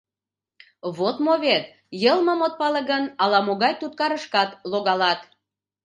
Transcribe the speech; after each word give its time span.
Вот 0.97 1.15
мо 1.25 1.33
вет— 1.43 1.63
йылмым 2.03 2.39
от 2.47 2.53
пале 2.59 2.81
гын, 2.89 3.03
ала-могай 3.23 3.73
туткарышкат 3.79 4.49
логалат. 4.71 5.19